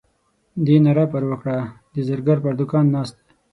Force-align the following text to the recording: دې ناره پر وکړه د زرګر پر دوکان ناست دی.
دې 0.65 0.77
ناره 0.85 1.05
پر 1.13 1.23
وکړه 1.29 1.57
د 1.93 1.95
زرګر 2.07 2.37
پر 2.43 2.53
دوکان 2.59 2.85
ناست 2.95 3.15
دی. 3.25 3.31